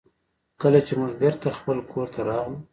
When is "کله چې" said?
0.61-0.93